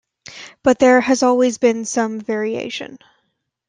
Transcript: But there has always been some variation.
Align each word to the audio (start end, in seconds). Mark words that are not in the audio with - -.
But 0.63 0.79
there 0.79 0.99
has 0.99 1.21
always 1.21 1.59
been 1.59 1.85
some 1.85 2.19
variation. 2.19 2.97